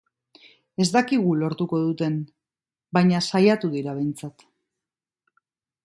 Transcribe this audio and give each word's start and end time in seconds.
Ez 0.85 0.87
dakigu 0.95 1.35
lortuko 1.41 1.81
duten, 1.83 2.17
baina 2.99 3.21
saiatu 3.33 3.71
dira 3.77 3.97
behintzat. 4.01 4.49